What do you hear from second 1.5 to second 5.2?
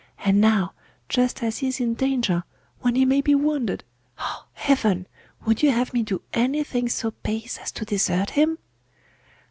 he is in danger, when he may be wounded ah, heaven!